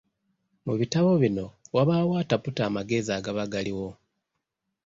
Mu 0.65 0.73
bitabo 0.79 1.11
bino 1.23 1.45
wabaawo 1.75 2.13
ataputa 2.23 2.61
amagezi 2.69 3.09
agaba 3.17 3.43
galiwo. 3.53 3.89